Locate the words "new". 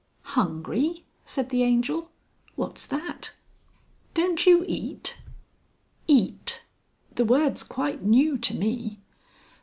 8.01-8.35